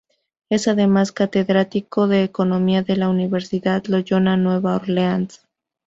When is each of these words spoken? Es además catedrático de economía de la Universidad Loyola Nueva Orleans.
Es 0.49 0.67
además 0.67 1.11
catedrático 1.11 2.07
de 2.07 2.23
economía 2.23 2.81
de 2.81 2.97
la 2.97 3.07
Universidad 3.07 3.85
Loyola 3.85 4.35
Nueva 4.35 4.75
Orleans. 4.75 5.45